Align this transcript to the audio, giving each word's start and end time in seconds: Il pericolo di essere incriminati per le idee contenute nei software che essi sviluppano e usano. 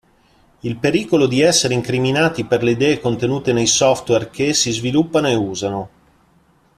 Il 0.61 0.77
pericolo 0.77 1.27
di 1.27 1.41
essere 1.41 1.75
incriminati 1.75 2.43
per 2.43 2.63
le 2.63 2.71
idee 2.71 2.99
contenute 2.99 3.53
nei 3.53 3.67
software 3.67 4.31
che 4.31 4.47
essi 4.47 4.71
sviluppano 4.71 5.27
e 5.27 5.35
usano. 5.35 5.89